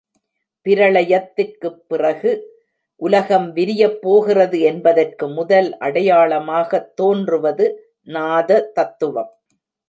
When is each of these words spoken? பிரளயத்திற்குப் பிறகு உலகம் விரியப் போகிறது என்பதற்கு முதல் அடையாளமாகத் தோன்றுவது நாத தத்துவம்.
பிரளயத்திற்குப் 0.65 1.81
பிறகு 1.87 2.31
உலகம் 3.01 3.55
விரியப் 3.55 3.99
போகிறது 4.01 4.59
என்பதற்கு 4.59 5.27
முதல் 5.27 5.77
அடையாளமாகத் 5.79 6.93
தோன்றுவது 6.95 7.67
நாத 8.07 8.71
தத்துவம். 8.73 9.31